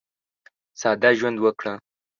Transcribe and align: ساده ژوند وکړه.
ساده 0.79 1.09
ژوند 1.19 1.37
وکړه. 1.41 1.73